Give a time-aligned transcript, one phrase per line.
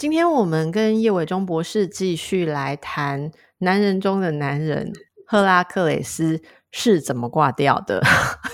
[0.00, 4.94] 今天我们跟叶伟忠博士继续来谈男人中的男人——
[5.28, 8.00] 赫拉克雷斯是怎么挂掉的。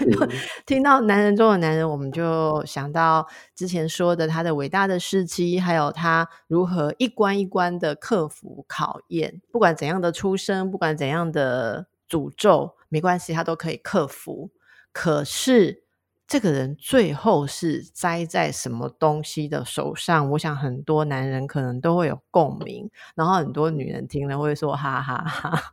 [0.01, 0.29] 嗯、
[0.67, 9.41] 听到男人中的男人，我们就想到之前说的他的伟大的事迹，还有他如何一关一关的克服考验。
[9.53, 14.51] 不管怎样的出生，不管怎样的诅咒，没关系，他都可以克服。
[14.91, 15.85] 可是，
[16.27, 20.31] 这个人最后是栽在什么东西的手上？
[20.33, 25.73] 我想很多男人可能都会有共鸣，然后很多女人听了会说哈哈哈哈。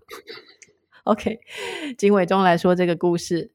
[1.06, 1.40] OK，
[1.98, 3.52] 经纬忠来说这个故事。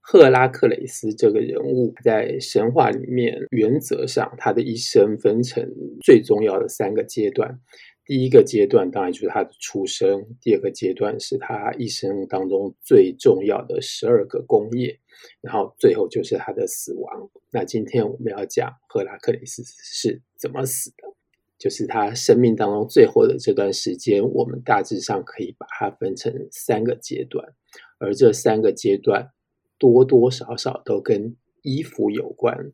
[0.00, 5.62] 赫拉克雷斯这个人物在神话里面，原则上他的一生分成
[6.02, 7.60] 最重要的三个阶段。
[8.06, 14.98] 第一个阶段当然就是他的出生，第二个阶段是他一生当中最重要的十二个功业，
[15.40, 17.30] 然后最后就是他的死亡。
[17.50, 21.14] 那今天我们要讲赫拉克勒斯是怎么死的，
[21.58, 27.54] 就是他生命当中最后的这段时间，我们大致上可以把它分成三个阶段，
[27.98, 29.30] 而这三个阶段
[29.78, 32.72] 多多少少都跟衣服有关。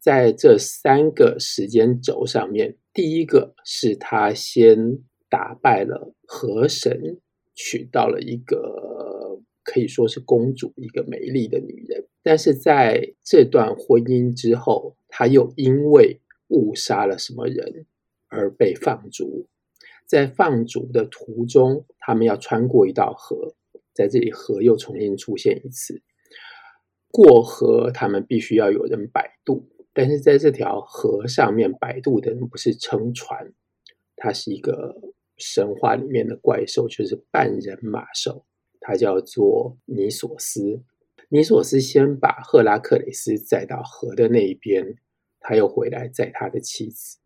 [0.00, 4.98] 在这三个时间轴上面，第一个是他先
[5.28, 7.20] 打败了河神，
[7.54, 8.56] 取到了一个
[9.64, 12.06] 可以说是公主，一个美丽的女人。
[12.22, 17.86] 但是在这段婚姻之后，她又因为误杀了什么人
[18.28, 19.48] 而被放逐。
[20.06, 23.54] 在放逐的途中，他们要穿过一道河，
[23.94, 26.02] 在这里河又重新出现一次。
[27.10, 29.66] 过河，他们必须要有人摆渡。
[29.94, 33.52] 但是在这条河上面摆渡的人不是撑船，
[34.16, 34.94] 它是一个
[35.38, 38.44] 神话里面的怪兽，就是半人马兽，
[38.86, 40.82] 它叫做尼索斯。
[41.30, 44.96] 尼索斯先把赫拉克雷斯载到河的那一边，
[45.40, 47.18] 他又回来载他的妻子。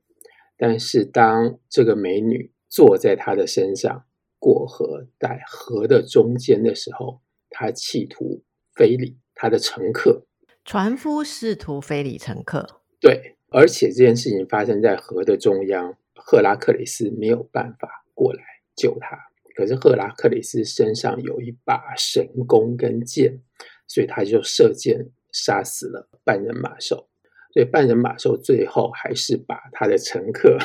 [0.56, 4.04] 但是当这个美女坐在他的身上
[4.38, 7.20] 过河，在河的中间的时候，
[7.50, 10.24] 他企图非礼他的乘客。
[10.64, 18.42] 船夫试图非礼乘客，对，而且这件事情发生在河的中央，赫拉克雷斯没有办法过来
[18.76, 19.27] 救他。
[19.58, 23.42] 可是赫拉克里斯身上有一把神弓跟箭，
[23.88, 27.08] 所以他就射箭杀死了半人马兽。
[27.52, 30.56] 所以半人马兽最后还是把他的乘客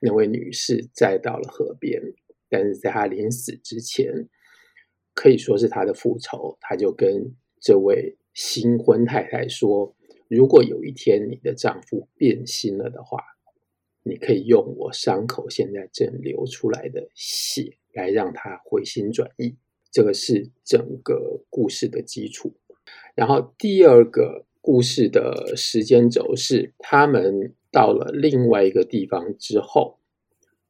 [0.00, 2.00] 那位女士载到了河边，
[2.48, 4.10] 但是在他临死之前，
[5.12, 8.16] 可以说是他的复仇，他就跟这位。
[8.32, 9.94] 新婚太太说
[10.26, 13.22] ：“如果有一天你的丈夫变心了的话，
[14.02, 19.56] 你可以用我伤口现在正流出来的血来让他回心转意。”
[19.92, 22.54] 这个是整个故事的基础。
[23.14, 29.98] 然后第二个故事的时间轴是，他们到了另外一个地方之后，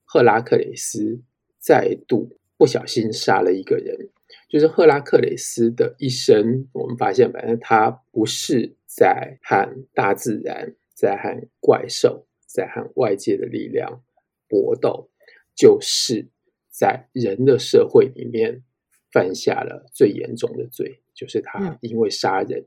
[0.05, 1.23] 赫拉克勒斯
[1.59, 4.11] 再度不小心杀了一个人。
[4.49, 14.03] 就是赫拉克勒斯的一生，我们发现，反正他不是在和大自然、在和怪兽、在和外界的力量
[14.49, 15.09] 搏斗，
[15.55, 16.29] 就是
[16.73, 18.65] 在人的社会里面
[19.13, 22.67] 犯下了最严重的罪，就是他因为杀人，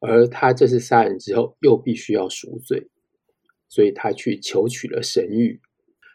[0.00, 2.90] 而他这次杀人之后又必须要赎罪，
[3.68, 5.60] 所以他去求取了神谕，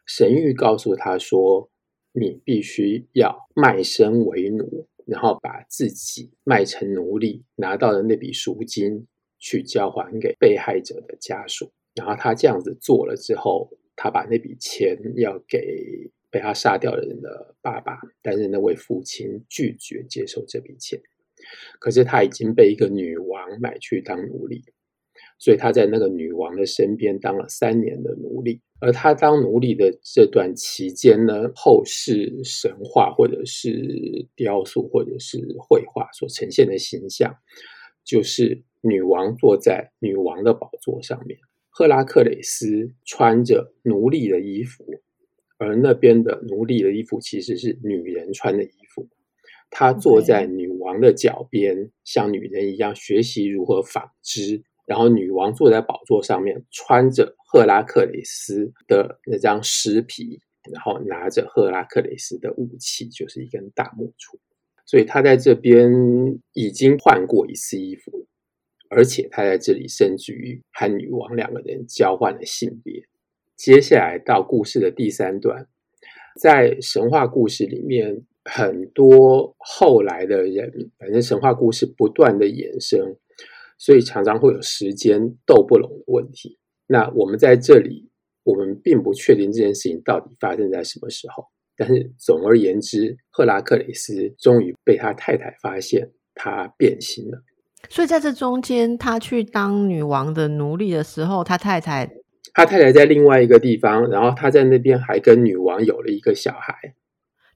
[0.06, 1.72] 神谕告诉他说。
[2.12, 9.06] 你必须要卖身为奴，然后把自己卖成奴隶，拿到的那笔赎金
[9.38, 11.72] 去交还给被害者的家属。
[11.94, 21.00] 然后他这样子做了之后，他把那笔钱要给被他杀掉的人的爸爸，但是那位父亲拒绝接受这笔钱。
[21.80, 24.64] 可是他已经被一个女王买去当奴隶。
[25.42, 37.34] 所以他在那个女王的身边当了三年的奴隶，而他当奴隶的这段期间呢，后世神话或者是雕塑或者是绘画所呈现的形象，
[38.04, 41.40] 就是女王坐在女王的宝座上面，
[41.70, 44.84] 赫拉克勒斯穿着奴隶的衣服，
[45.60, 49.08] 而那边的奴隶的衣服其实是女人穿的衣服，
[49.70, 54.64] 他坐在女王的脚边，像女人一样学习如何纺织。
[54.86, 60.42] 然后女王坐在宝座上面，穿着赫拉克勒斯的那张尸皮，
[60.72, 64.40] 然后拿着赫拉克雷斯的武器，就是一根大木锄。
[64.88, 65.92] 所以他在这边
[66.54, 68.26] 已经换过一次衣服了，
[68.90, 73.04] 而且他在这里甚至于和女王两个人交换了性别。
[73.60, 75.68] 接下来到故事的第三段，
[76.40, 83.18] 在神话故事里面，很多后来的人，反正神话故事不断的衍生，
[83.78, 86.58] 所以常常会有时间斗不拢的问题。
[86.88, 88.10] 那我们在这里，
[88.44, 91.44] 我们并不确定这件事情到底发生在什么时候。
[91.76, 97.44] 但是总而言之，赫拉克雷斯终于被他太太发现他变心了。
[97.90, 102.10] 所以在这中间，他去当女王的奴隶的时候，他太太，
[102.54, 106.96] 他太太在另外一个地方，然后他在那边还跟女王有了一个小孩。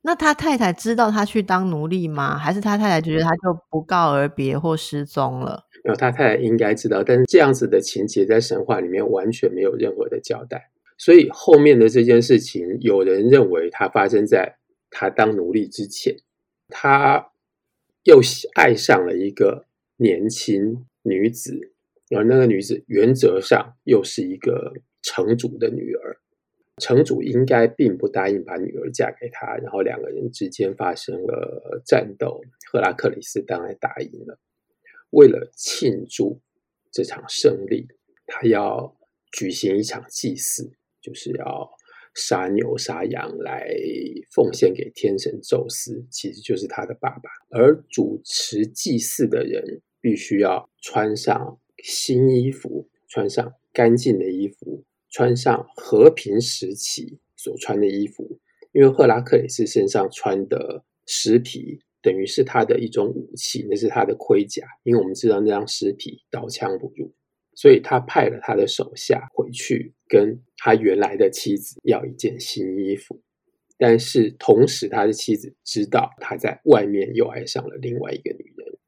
[0.06, 2.38] 那他太太知道他去当奴隶吗？
[2.38, 5.63] 还是他太太觉得他就不告而别或失踪了？
[5.83, 10.69] 没有，他太太应该知道，但是这样子的情节在神话里面完全没有任何的交代。
[10.97, 14.57] 所以后面的这件事情，有人认为它发生在
[14.91, 16.15] 他当奴隶之前，
[16.68, 17.29] 他
[18.03, 18.21] 又
[18.56, 19.65] 爱上了一个
[19.97, 21.73] 年轻女子，
[22.15, 26.18] 而那个女子原则上又是一个城主的女儿，
[26.81, 34.39] 城主应该并不答应把女儿嫁给他，然后两个人之间发生了战斗，赫拉克里斯当然答应了，
[35.10, 36.39] 为了庆祝
[36.92, 37.88] 这场胜利，
[38.25, 38.95] 他要
[39.31, 40.71] 举行一场祭祀。
[41.04, 41.69] 就是要
[42.15, 43.69] 杀牛杀羊来
[44.31, 47.30] 奉献给天神宙斯，其实就是他的爸爸。
[47.50, 58.39] 而主持祭祀的人必须要穿上新衣服，穿上干净的衣服，穿上和平时期所穿的衣服。
[58.71, 64.65] 因为赫拉克雷斯身上穿的尸皮，等于是他的一种武器，那是他的盔甲。
[64.83, 67.13] 因为我们知道那张尸皮刀枪不入。
[67.56, 73.21] 所以他派了他的手下回去，跟他原来的妻子要一件新衣服。
[73.77, 78.79] 但是同时，他的妻子知道他在外面又爱上了另外一个女人。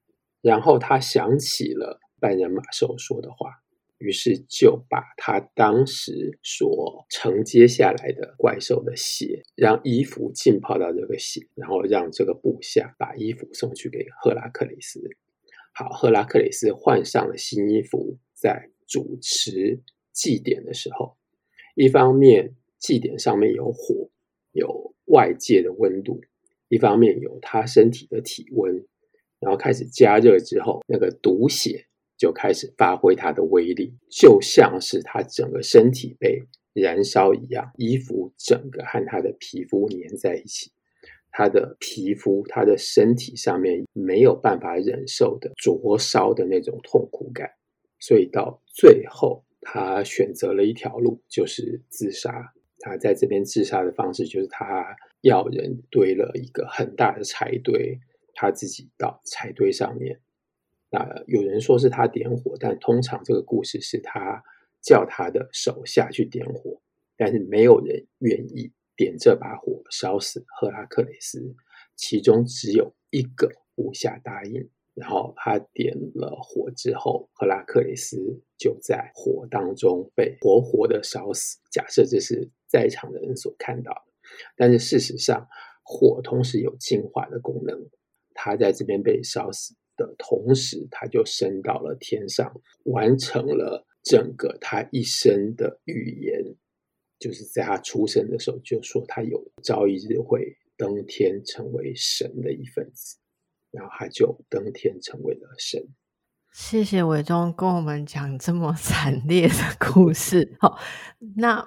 [0.42, 3.50] 然后他想起了半人马兽说的话，
[3.98, 15.02] 于是就把他当时所承接下来的怪兽的血，让衣服浸泡到这个血，然后让这个部下把衣服送去给赫拉克雷斯。
[15.74, 18.18] 好，赫拉克雷斯换上了新衣服。
[18.38, 19.82] 在主持
[20.12, 21.16] 祭典的时候，
[21.74, 24.10] 一方面祭典上面有火，
[24.52, 26.20] 有外界的温度；
[26.68, 28.86] 一方面有他身体的体温，
[29.40, 36.42] 然后开始加热之后，那个毒血就开始发挥它的威力，就像是他整个身体被
[36.74, 40.72] 燃烧一样，衣服整个和他的皮肤粘在一起，
[41.32, 47.50] 他的皮肤、他的身体上面没有办法忍受的灼烧的那种痛苦感。
[48.00, 52.54] 所以到最后，他选择了一条路，就是自杀。
[52.80, 54.86] 他在这边自杀的方式，就是他
[55.22, 57.98] 要人堆了一个很大的柴堆，
[58.34, 60.20] 他自己到柴堆上面。
[60.96, 64.42] 那有人说是他点火，但通常这个故事是他
[64.82, 66.82] 叫他的手下去点火，
[67.18, 71.54] 但是没有人愿意点这把火烧死赫拉克雷斯，
[71.98, 74.70] 其中只有一个部下答应。
[74.94, 81.60] 然后他点了火之后，赫拉克雷斯就在火当中被活活的烧死。
[81.70, 84.14] 假设这是在场的人所看到的，
[84.56, 85.50] 但是事实上，
[85.84, 87.78] 火同时有净化的功能。
[88.34, 96.56] 他在这边被烧死的同时，他就升到了天上，完成了整个他一生的预言。
[97.18, 103.18] 就是在他出生的时候就说他有朝一日会登天，成为神的一份子。
[103.72, 105.82] 然后他就登天成为了神。
[106.54, 110.56] 谢谢伟忠跟我们讲这么惨烈的故事。
[110.60, 110.80] 好，
[111.36, 111.66] 那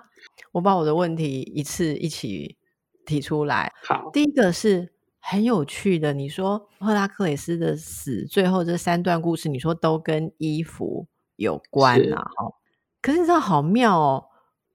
[0.52, 2.56] 我把我的问题一次一起
[3.04, 3.70] 提出来。
[3.84, 11.06] 好，第一个是很有趣的，你说赫拉克雷斯的死，最后这三段故事，你说都跟衣服
[11.36, 12.30] 有关啊？
[12.36, 12.60] 好，
[13.02, 14.24] 可是这好妙哦，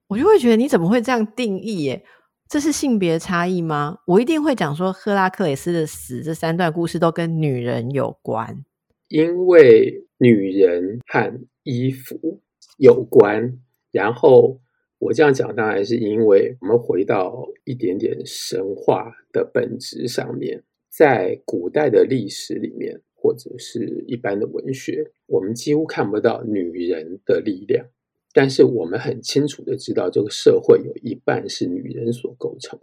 [0.08, 2.06] 我就会觉得你怎么会这样定义耶？
[2.48, 3.98] 这是性别差异吗？
[4.06, 8.64] 我一定会讲说，赫拉克雷斯的死这三段故事都跟女人有关，
[9.08, 12.42] 因为女人和衣服
[12.78, 13.58] 有关。
[13.92, 14.60] 然后
[15.04, 27.86] 我这样讲，当然是因为我们回到一点点神话的本质上面，在古代的历史里面，或者是一般的文学，我们几乎看不到女人的力量。
[28.34, 32.80] 但是我们很清楚的知道，这个社会有一半是女人所构成，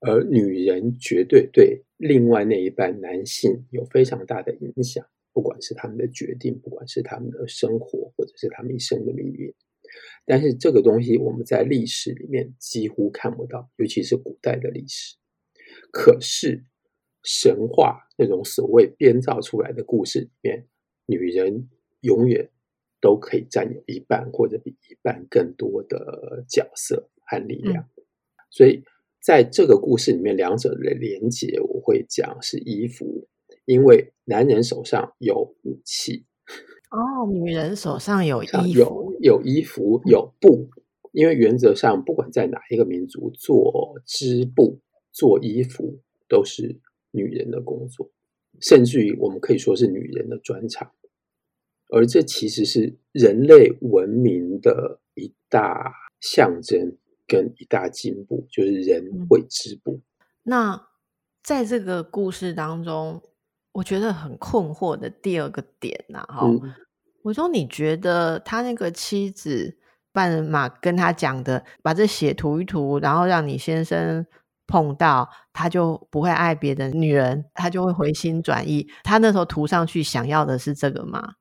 [0.00, 9.52] 而女人绝对对另外那一半男性有非常大的影响，不管是他们的决定，不管是他们的生活，或者是他们一生的命运。
[10.30, 15.16] 但是这个东西我们在历史里面几乎看不到，尤其是古代的历史。
[15.90, 16.62] 可是
[17.24, 20.68] 神话那种所谓编造出来的故事里面，
[21.06, 21.68] 女人
[22.02, 22.48] 永远
[23.00, 27.82] 都可以占有一半或者比一半更多的角色和力量。
[27.96, 28.04] 嗯、
[28.50, 28.84] 所以
[29.20, 33.26] 在这个故事里面，两者的连结，我会讲是衣服，
[33.64, 36.24] 因为男人手上有武器。
[36.90, 40.68] 哦，女人手上有衣服，有有衣服，有布。
[41.12, 44.78] 因为原则上，不管在哪一个民族做织布、
[45.10, 46.78] 做衣服，都是
[47.10, 48.08] 女人的工作，
[48.60, 50.92] 甚至于我们可以说是女人的专长。
[51.88, 59.94] 而这其实是人类文明的一大象征跟一大进步，就是人会织布。
[59.94, 60.02] 嗯。
[60.44, 60.88] 那
[61.42, 63.20] 在这个故事当中，
[63.72, 66.50] 我觉得很困惑的第二个点呐，哈，
[67.22, 69.76] 我说你觉得他那个妻子
[70.12, 74.26] 半人马跟他讲的，把这血涂一涂，然后让你先生
[74.66, 78.88] 碰到，他就不会爱别的女人，他就会回心转意。
[79.04, 81.34] 他那时候涂上去想要的是这个吗？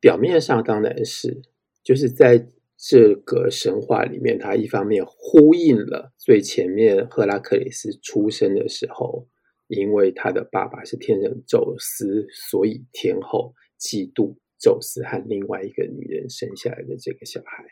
[0.00, 1.42] 表面上当然是，
[1.82, 2.46] 就是在
[2.78, 9.26] 这个神话里面，他一方面呼应了最前面赫拉克里斯出生的时候。
[9.66, 17.64] 因为他的爸爸是天神宙斯，所以天后嫉妒宙斯和另外一个女人生下来的这个小孩，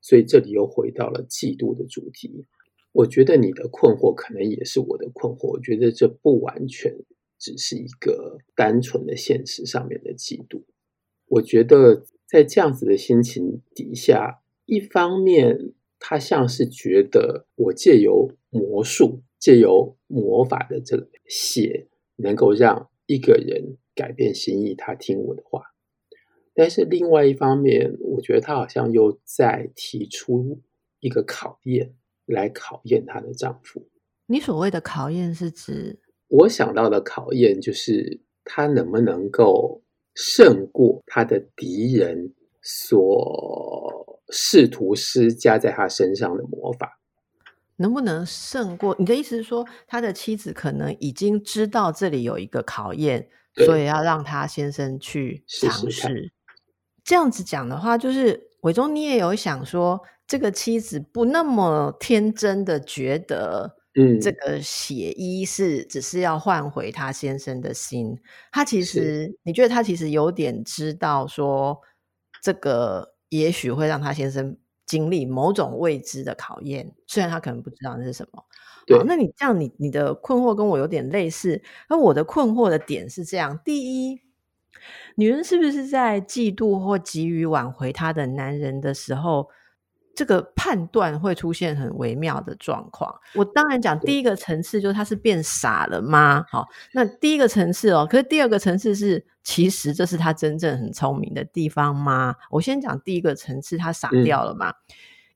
[0.00, 2.46] 所以这里又回到了嫉妒的主题。
[2.92, 5.52] 我觉得你的困惑可能也是我的困惑。
[5.52, 6.96] 我觉得这不完全
[7.38, 10.62] 只是一个单纯的现实上面的嫉妒。
[11.26, 19.22] 我觉得在这样子的心情底下，一方面他像是觉得我借由魔术。
[19.38, 25.62] 借由魔法的这个血，能够让一个人改变心意，他听我的话。
[26.54, 30.60] 但是另外一方面，我觉得他好像又在提出
[30.98, 31.94] 一个考验，
[32.26, 33.88] 来考验她的丈夫。
[34.26, 36.00] 你所谓的考验是指？
[36.26, 39.82] 我想到的考验就是他能不能够
[40.14, 46.97] 胜过他的敌人所试图施加在她身上的魔法。
[47.78, 48.94] 能不能胜过？
[48.98, 56.32] 你的意思是说，他的妻子可能已经知道这里有一个考验，所以要让他先生去尝试。
[57.04, 68.18] 这样子讲的话，就是伟忠，你也有想说，这个妻子不那么天真的觉得，嗯，这个血衣是只是要换回他先生的心。
[68.50, 71.80] 他其实，你觉得他其实有点知道说，
[72.42, 74.56] 这个也许会让他先生。
[74.88, 78.42] 经历某种未知的考验，虽然他可能不知道那是什么。
[78.86, 81.62] 对好，那你这样你，你你的困惑跟我有点类似。
[81.88, 84.20] 而我的困惑的点是这样：第一，
[85.16, 89.48] 女人是不是在嫉妒或急于挽回她的男人的时候，
[90.18, 93.14] 这个判断会出现很微妙的状况。
[93.36, 96.44] 我当然讲第一个层次，就是他是变傻了吗？
[96.50, 102.34] 好，那第一个层次哦，可是第二个层次是，其实这是他真正很聪明的地方吗？
[102.50, 104.70] 我先讲第一个层次，他傻掉了吗？
[104.70, 104.74] 嗯、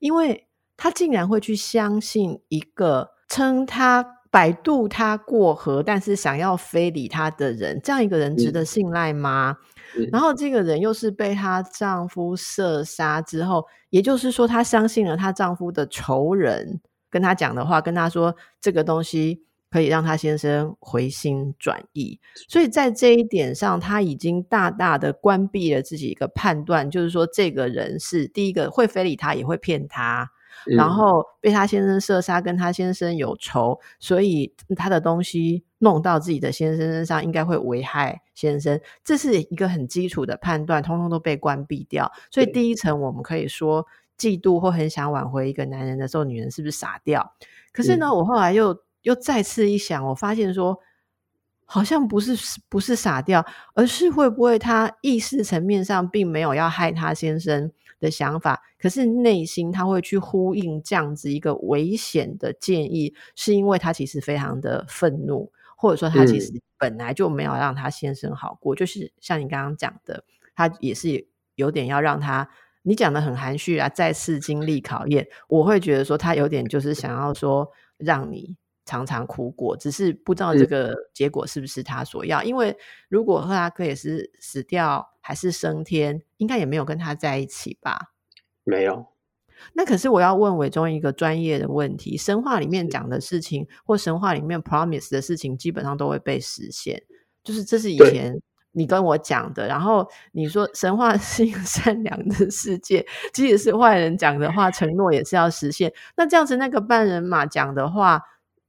[0.01, 9.57] 因为他竟然会去相信一个称他摆渡他过河，但是想要非礼他的人，这样一个人值得信赖吗？
[9.61, 22.19] 嗯然后这个人又是被她丈夫射杀之后，也就是说，她相信了她丈夫的仇人跟她讲的话，跟她说这个东西可以让她先生回心转意。
[22.49, 30.27] 所以在这一点上，她已经大大的关闭了自己一个判断，就是说这个人是第一个会非礼她，也会骗她。
[30.67, 38.81] 然后被他先生射杀，跟他先生有仇，所以他的东西弄到自己的先生身上，应该会危害先生。
[39.05, 42.11] 这是一个很基础的判断，通通都被关闭掉。
[42.31, 43.87] 所以第一层，我们可以说
[44.19, 47.35] 嫉妒或很想挽回一个男人的时候，女人是不是傻掉？
[47.73, 50.79] 可是呢，我后来又又再次一想，我发现说，
[51.65, 52.37] 好像不是
[52.69, 57.73] 不是傻掉，而是会不会他意识层面上并没有要害他先生。
[58.03, 72.49] 的想法，可是内心他会去呼应这样子一个危险的建议，是因为他其实非常的愤怒，或者说他其实本来就没有让他先生好过，嗯、就是像你刚刚讲的，他也是有点要让他，
[72.83, 82.77] 你讲的很含蓄啊，再次经历考验，我会觉得说他有点就是想要说让你常常苦果，只是不知道这个结果是不是他所要，嗯、因为
[83.09, 85.09] 如果赫拉克也是死掉。
[85.25, 88.11] 还是升天，应该也没有跟他在一起吧？
[88.65, 89.07] 没有。
[89.73, 97.01] 那可是我要问伟忠一个专业的问题：神话里面讲的事情，或神话里面 promise 的事情，基本上都会被实现。
[97.45, 98.37] 就是这是以前
[98.73, 105.93] 你跟我讲的，然后你说神话 是一个善良的世界，即使是坏人讲的话，承诺也是要实现。
[106.17, 108.21] 那这样子，那个半人马讲的话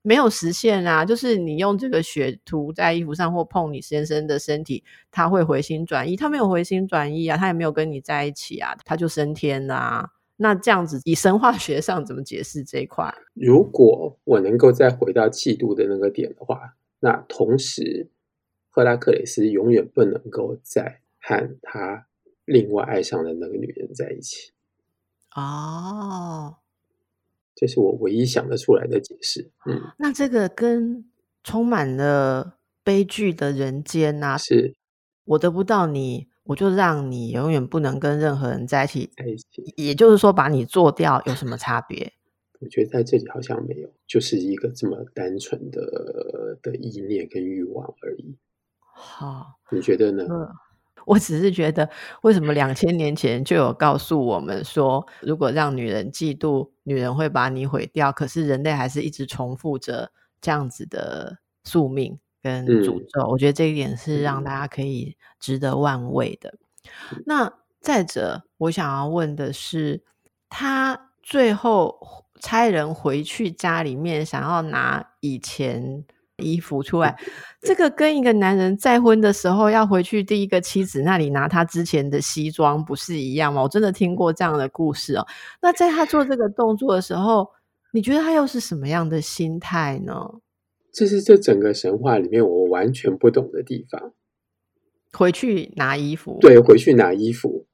[0.04, 10.10] 没有实现啊，就是你用这个血涂在衣服上或碰你先生的身体，他会回心转意，他没有回心转意啊，他也没有跟你在一起啊，他就升天啦啊。
[10.36, 13.12] 那这样子，以神话学上怎么解释这一块？
[13.34, 18.12] 如果我能够再回到嫉妒的那个点的话，那同时。
[18.76, 22.08] 赫拉克雷斯永远不能够再和他
[22.44, 24.52] 另外爱上的那个女人在一起。
[25.36, 26.56] 哦，
[27.56, 29.52] 这是我唯一想得出来的解释。
[29.66, 31.06] 嗯，那这个跟
[31.44, 34.76] 充满了悲剧的人间呐、啊，是
[35.26, 39.12] 我得不到你，我就让你永远不能跟任何人在一起。
[39.16, 42.14] 在一起，也就是说，把你做掉有什么差别？
[42.60, 48.38] 我觉得在这里好像没有，就是一个这么单纯的的意念跟欲望而已。
[48.80, 50.26] 好，你觉得呢？
[50.30, 50.48] 嗯，
[51.06, 51.90] 我只是觉得，
[52.22, 58.12] 为什么两千年前就有告诉我们说，如果让女人嫉妒，女人会把你毁掉。
[58.12, 63.22] 可是人类还是一直重复着这样子的宿命跟诅咒。
[63.22, 66.56] 嗯，我觉得这一点是让大家可以值得玩味的。
[67.12, 70.04] 嗯，那再者，我想要问的是，
[70.50, 76.06] 他最后差人回去家里面，想要拿以前。
[76.42, 77.16] 衣服出来，
[77.62, 83.62] 这个跟一个男人再婚的时候要回去第一个妻子那里拿他之前的西装，不是一样吗？
[83.62, 85.28] 我真的听过这样的故事哦。
[85.62, 87.48] 那在他做这个动作的时候，
[87.92, 90.40] 你觉得他又是什么样的心态呢？
[90.92, 94.14] 这是这整个神话里面我完全不懂的地方。
[95.12, 97.68] 回去拿衣服，对，回去拿衣服，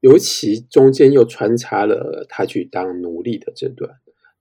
[0.00, 3.90] 尤其中间又穿插了他去当奴隶的这段。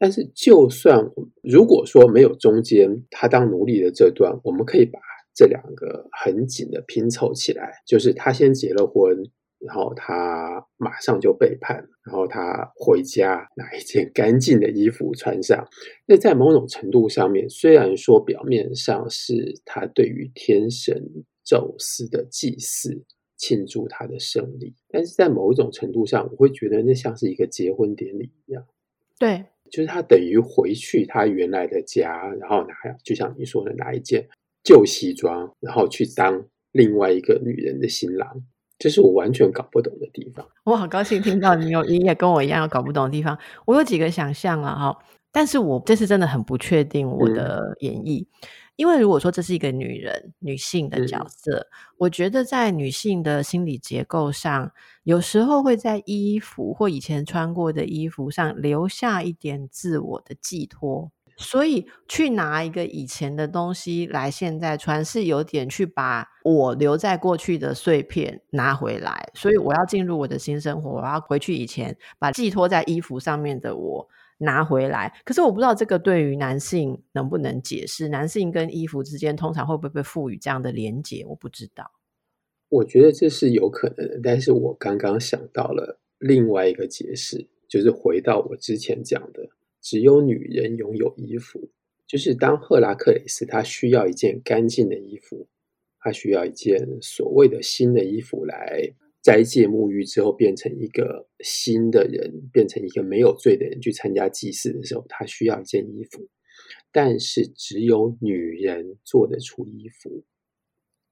[0.03, 0.99] 但是，就算
[1.43, 4.99] 如果说没有中间他当奴隶的这段，我们可以把
[5.33, 9.15] 这两个很紧的拼凑起来，就是他先结了婚，
[9.59, 15.65] 然后他马上就背叛，然后他回家拿一件干净的衣服穿上。
[16.05, 21.01] 那在某种程度上面，虽然说表面上是他对于天神
[21.45, 23.05] 宙斯的祭祀，
[23.37, 28.65] 庆祝他的胜利，但是在某一种程度上，我会觉得那像是一个结婚典礼一样。
[29.17, 29.45] 对。
[29.73, 34.23] 就是他等于回去他原来的家，然后拿，就像你说的，拿一件
[34.63, 38.29] 旧西装，然后去当另外一个女人的新郎，
[38.77, 40.47] 这是我完全搞不懂的地方。
[40.65, 43.35] 我好高兴听到你有，你也跟我一样有搞不懂的地方。
[43.65, 44.95] 我有几个想象啊，哈，
[45.31, 48.21] 但是我这次真的很不确定我的演绎。
[48.21, 48.27] 嗯
[48.75, 54.71] 因为如果说这是一个女人、女性的角色，嗯，我觉得在女性的心理结构上，
[55.03, 74.09] 有时候会在衣服或以前穿过的衣服上留下一点自我的寄托，所以去拿一个以前的东西来现在穿，是有点去把我留在过去的碎片拿回来，所以我要进入我的新生活，我要回去以前把寄托在衣服上面的我。
[74.39, 78.09] 拿回来，可是我不知道这个对于男性能不能解释？
[78.09, 81.23] 男性跟衣服之间通常会不会被赋予这样的连结？
[81.25, 81.91] 我不知道。
[82.69, 89.47] 我觉得这是有可能的，但是我刚刚想到了另外一个解释，就是回到我之前讲的，
[89.79, 91.69] 只有女人拥有衣服，
[92.07, 95.47] 就是当赫拉克雷斯他需要一件干净的衣服，
[95.99, 98.93] 他需要一件所谓的新的衣服来。
[99.23, 106.27] 斋戒沐浴之后，变成一个新的人，变成一个没有罪的人去参加祭祀的时候，他需要一件衣服，
[106.91, 110.25] 但是只有女人做得出衣服，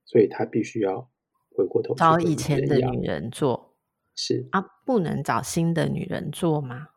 [0.03, 1.09] 所以他必须要
[1.55, 3.77] 回过头找以前的女人做。
[4.13, 6.89] 是啊，不能找新的女人做吗？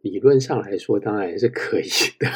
[0.00, 1.88] 理论上来说，当然是可以
[2.20, 2.28] 的。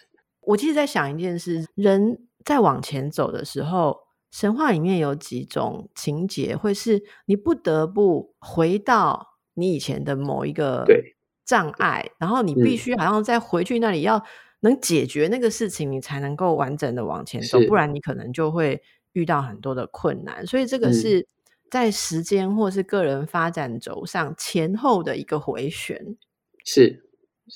[0.40, 4.05] 我其实在想一件事：人在往前走的时候。
[4.32, 10.84] 神话里面有几种情节，会是你不得不回到你以前的某一个
[11.44, 14.22] 障碍，然后你必须好像再回去那里，要
[14.60, 20.46] 能解决那个事情，你才能够完整的往前走，不然你可能就会遇到很多的困难。
[20.46, 21.26] 所以这个是
[21.70, 26.16] 在时间或是个人发展轴上前后的一个回旋，
[26.64, 27.02] 是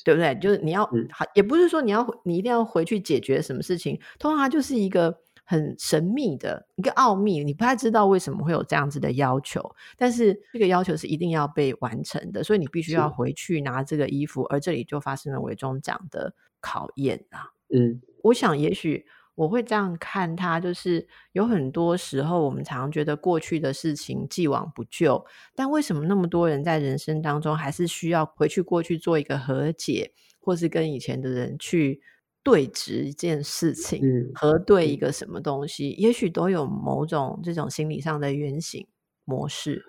[0.04, 0.34] 对不对？
[0.36, 0.88] 就是你要，
[1.34, 5.18] 也不是说你要你一定要回去解决什么事情，通常它就是一个。
[5.50, 9.60] 很神秘的一个奥秘，你不太知道为什么会有这样子的要求，
[9.96, 17.50] 但是这个要求是一定要被完成的，所以你必须要回去拿这个衣服，而这里就发生了伪装奖的考验啊。
[17.74, 32.00] 嗯，我想也许我会这样看他，就是有很多时候我们常常觉得过去的事情既往不咎，但为什么那么多人在人生当中还是需要回去过去做一个和解，或是跟以前的人去
[32.42, 38.86] 对峙一件事情，嗯，核对一个什么东西，也许都有某种这种心理上的原型
[39.24, 39.84] 模式。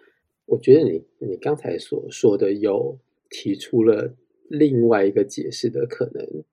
[0.46, 4.16] 我觉得你你刚才所说的有提出了
[4.50, 6.44] 另外一个解释的可能，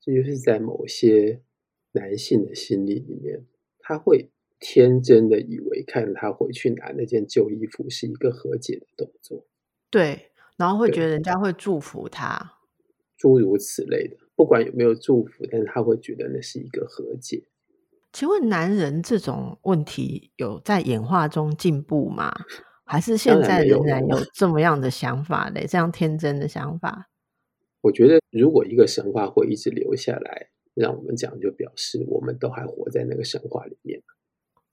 [0.00, 1.42] 这就是在某些
[1.92, 3.44] 男性的心理里面，
[3.80, 9.46] 他会天真的以为看他回去拿那件旧衣服是一个和解的动作，
[9.90, 12.54] 对，然后会觉得人家会祝福他，
[13.18, 14.16] 诸如此类的。
[14.36, 17.44] 不管有没有祝福，但是他会觉得那是一个和解。
[18.12, 22.32] 请问男人这种问题有在演化中进步吗？
[22.86, 25.66] 还是现在仍然有这么样的想法嘞？
[25.66, 27.08] 这样天真的想法？
[27.80, 34.02] 我觉得，如果一个神话会一直留下来，让我们讲，就表示我们都还活在那个神话里面。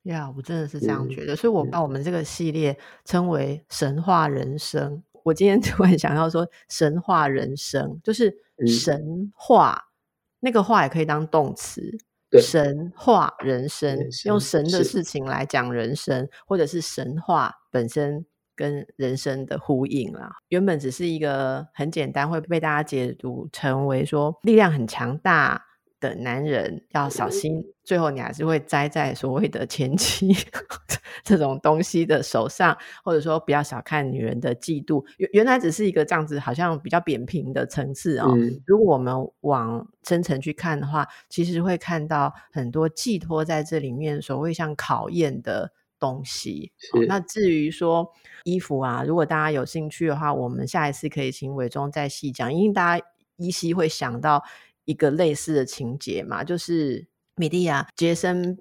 [0.04, 5.04] 呀，yeah, 我真的是这样觉得，嗯、所以我把我们这个系列称为“神话人生”。
[5.22, 8.34] 嗯、我今天突然想要说“神话人生”，就是
[8.68, 9.86] 神话，嗯、
[10.42, 11.98] 那个“话”也可以当动词。
[12.42, 20.38] 神话人生，人生用神的事情来讲人生，或者是神话本身跟人生的呼应啦。
[20.48, 25.62] 原本只是一个很简单，会被大家解读成为说力量很强大
[26.02, 30.36] 的男人要小心，最后你还是会栽在所谓的前妻
[31.24, 38.34] 这种东西的手上，或者说不要小看女人的嫉妒，原原来只是一个这样子，好像比较扁平的层次哦。
[38.36, 46.72] 嗯、如果我们往深层去看的话，其实会看到很多寄托在这里面，所谓像考验的东西。
[46.94, 48.12] 哦、那至于说
[48.44, 53.06] 衣服啊，如果大家有兴趣的话，我们下一次可以请伟忠再细讲，因为大家
[53.38, 54.44] 依稀会想到。
[54.92, 58.58] 一个类似的情节嘛，就是米蒂亚杰森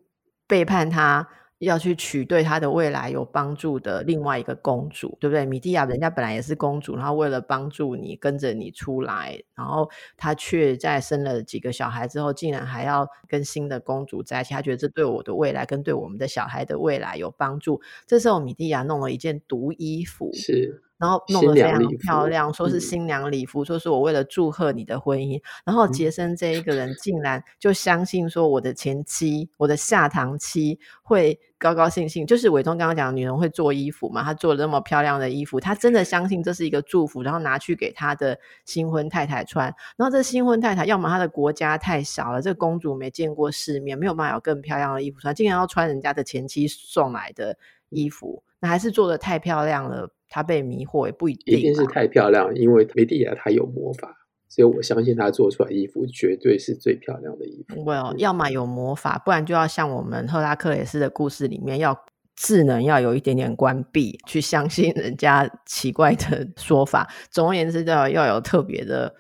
[0.47, 5.45] 背叛他，要去娶对他的未来有帮助的另外一个公主，对不对？
[5.45, 17.81] 米蒂亚人家本来也是公主，然后为了帮助你跟着你出来，然后他却在生了几个小孩之后，竟然还要跟新的公主在一起，他觉得这对我的未来跟对我们的小孩的未来有帮助。
[18.07, 20.83] 这时候米蒂亚弄了一件毒衣服，是。
[21.01, 25.41] 然后弄得非常漂亮，说是新娘礼服，嗯、说是我为了祝贺你的婚姻。
[25.65, 32.27] 然后杰森这一个人竟然就相信说我的前妻，我的下堂妻会高高兴兴。
[32.27, 39.75] 就是伟忠刚刚讲，女人会做衣服嘛，她做了那么漂亮的衣服，她真的相信这是一个祝福，然后拿去给她的新婚太太穿。
[39.97, 47.57] 然后这新婚太太，要么她的国家太小了，这个公主没见过世面，没有办法有更漂亮的衣服穿，竟然要穿人家的前妻送来的
[47.89, 50.11] 衣服，那还是做的太漂亮了。
[50.33, 54.17] 他被迷惑也不一定，一定是太漂亮，因为梅蒂亚她有魔法，
[54.49, 57.85] 所以我相信她做出来衣服绝对是最漂亮的衣服。
[57.85, 61.99] Well，要么有魔法，不然就要像我们赫拉克雷斯的故事里面，要
[62.37, 67.13] 智能要有一点点关闭，去相信人家奇怪的 说法。
[67.33, 69.13] 总而言之，要要有特别的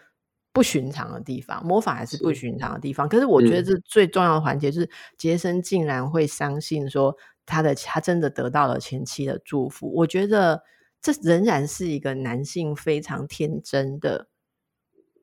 [0.52, 3.06] 不寻常的地方，魔法还是不寻常的地方。
[3.06, 7.12] 是，可是我觉得这最重要的环节就是杰森竟然会相信说
[7.44, 9.92] 他的他真的得到了前妻的祝福。
[9.92, 10.62] 我觉得。
[11.02, 14.28] 这仍然是一个男性非常天真的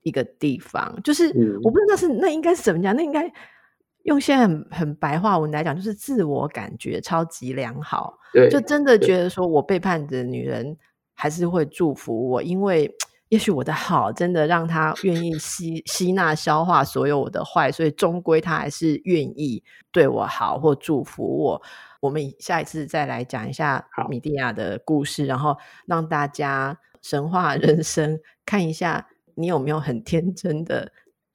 [0.03, 1.27] 一个地方，就是
[1.63, 3.31] 我不知道那是那应该是怎么讲，那应该
[4.03, 10.77] 用现在很很白话文来讲，就是自我感觉超级良好，对就真的觉得说我背叛的女人
[11.13, 12.89] 还是会祝福我，因为
[13.29, 19.61] 也许我的好真的让他愿意吸吸纳消化所有我的坏，所以终归他还是愿意
[19.91, 21.61] 对我好或祝福我。
[21.99, 30.91] 我们下一次再来讲一下米蒂亚的故事，然后让大家神话人生看一下，你有没有很天真的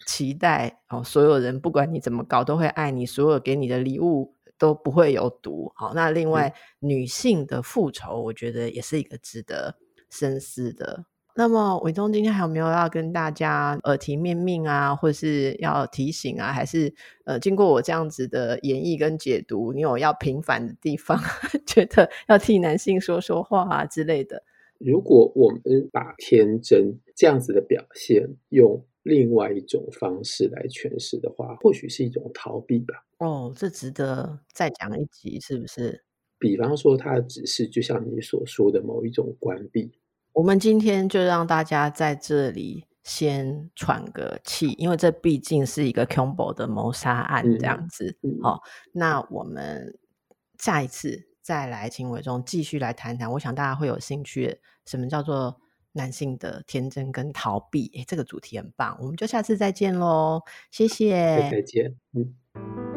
[0.07, 1.03] 期待哦？
[1.03, 5.73] 所有人不管你怎么搞都会爱你，所有给你的礼物都不会有毒。
[5.75, 9.77] 好，那另外、嗯、女性的复仇，我觉得也是一个值得
[10.11, 11.07] 深思的。
[11.35, 16.93] 那么伟忠今天还有没有要跟大家耳提面命啊，或是要提醒啊，还是
[17.25, 21.19] 呃经过我这样子的演绎跟解读，你有要平反的地方，
[21.67, 24.43] 觉得要替男性说说话啊之类的？
[24.79, 33.05] 如果我们把天真这样子的表现用另外一种方式来诠释的话，或许是一种逃避吧。
[33.19, 36.03] 哦，这值得再讲一集，是不是？
[36.39, 39.93] 比方说，它只是就像你所说的某一种关闭。
[40.35, 48.17] 我们今天就让大家在这里先喘个气，因为这毕竟是一个 combo 的谋杀案，这样子。
[48.23, 48.61] 好、嗯嗯哦，
[48.93, 49.99] 那我们
[50.59, 53.31] 下一次再来请伟忠继续来谈谈。
[53.33, 55.61] 我想大家会有兴趣，什么叫做
[55.93, 57.91] 男性的天真跟逃避？
[57.95, 60.41] 诶，这个主题很棒，我们就下次再见喽，
[60.71, 62.92] 谢谢，再见，嗯。